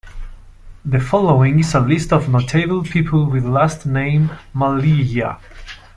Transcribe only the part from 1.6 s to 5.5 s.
a list of notable people with last name Mallya.